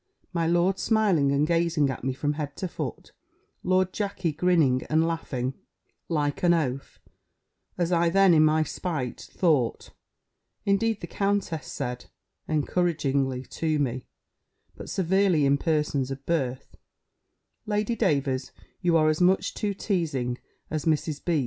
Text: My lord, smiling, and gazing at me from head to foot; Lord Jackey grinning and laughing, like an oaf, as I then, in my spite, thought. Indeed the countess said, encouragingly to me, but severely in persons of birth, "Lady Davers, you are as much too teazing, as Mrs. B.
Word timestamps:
My 0.33 0.47
lord, 0.47 0.79
smiling, 0.79 1.31
and 1.31 1.45
gazing 1.45 1.91
at 1.91 2.03
me 2.03 2.11
from 2.13 2.33
head 2.33 2.55
to 2.57 2.67
foot; 2.67 3.11
Lord 3.61 3.93
Jackey 3.93 4.31
grinning 4.31 4.81
and 4.89 5.07
laughing, 5.07 5.53
like 6.09 6.41
an 6.41 6.55
oaf, 6.55 6.97
as 7.77 7.91
I 7.91 8.09
then, 8.09 8.33
in 8.33 8.43
my 8.43 8.63
spite, 8.63 9.21
thought. 9.31 9.91
Indeed 10.65 11.01
the 11.01 11.05
countess 11.05 11.67
said, 11.67 12.05
encouragingly 12.49 13.43
to 13.43 13.77
me, 13.77 14.07
but 14.75 14.89
severely 14.89 15.45
in 15.45 15.59
persons 15.59 16.09
of 16.09 16.25
birth, 16.25 16.73
"Lady 17.67 17.95
Davers, 17.95 18.51
you 18.81 18.97
are 18.97 19.07
as 19.07 19.21
much 19.21 19.53
too 19.53 19.75
teazing, 19.75 20.39
as 20.71 20.85
Mrs. 20.85 21.23
B. 21.23 21.39